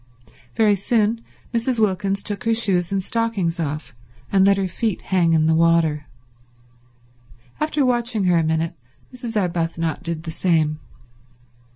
Very 0.55 0.73
soon 0.73 1.23
Mrs. 1.53 1.79
Wilkins 1.79 2.23
took 2.23 2.45
her 2.45 2.55
shoes 2.55 2.91
and 2.91 3.03
stockings 3.03 3.59
off, 3.59 3.93
and 4.31 4.43
let 4.43 4.57
her 4.57 4.67
feet 4.67 5.03
hang 5.03 5.33
in 5.33 5.45
the 5.45 5.53
water. 5.53 6.07
After 7.59 7.85
watching 7.85 8.23
her 8.23 8.39
a 8.39 8.43
minute 8.43 8.73
Mrs. 9.13 9.39
Arbuthnot 9.39 10.01
did 10.01 10.23
the 10.23 10.31
same. 10.31 10.79